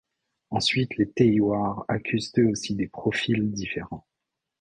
Ensuite, 0.49 0.97
les 0.97 1.07
tailloirs 1.11 1.85
accusent 1.87 2.31
eux 2.39 2.47
aussi 2.47 2.73
des 2.73 2.87
profils 2.87 3.51
différents. 3.51 4.07